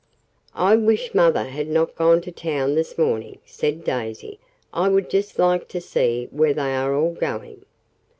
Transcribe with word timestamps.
"I 0.55 0.75
wish 0.77 1.13
mother 1.13 1.43
had 1.43 1.67
not 1.67 1.93
gone 1.95 2.21
to 2.21 2.31
town 2.31 2.73
this 2.73 2.97
morning," 2.97 3.37
said 3.45 3.83
Daisy. 3.83 4.39
"I 4.73 4.87
would 4.89 5.11
just 5.11 5.37
like 5.37 5.67
to 5.67 5.79
see 5.79 6.27
where 6.31 6.55
they 6.55 6.73
are 6.75 6.95
all 6.95 7.13
going." 7.13 7.65